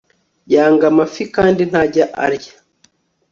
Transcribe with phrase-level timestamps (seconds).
[0.53, 2.53] Yanga amafi kandi ntajya arya